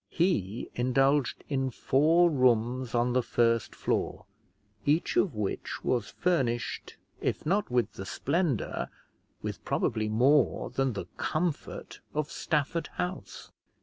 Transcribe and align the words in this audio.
He 0.09 0.71
indulged 0.73 1.43
in 1.47 1.69
four 1.69 2.31
rooms 2.31 2.95
on 2.95 3.13
the 3.13 3.21
first 3.21 3.75
floor, 3.75 4.25
each 4.83 5.15
of 5.15 5.35
which 5.35 5.83
was 5.83 6.09
furnished, 6.09 6.97
if 7.21 7.45
not 7.45 7.69
with 7.69 7.93
the 7.93 8.05
splendour, 8.07 8.89
with 9.43 9.63
probably 9.63 10.09
more 10.09 10.71
than 10.71 10.93
the 10.93 11.05
comfort 11.17 11.99
of 12.15 12.31
Stafford 12.31 12.87
House. 12.95 13.51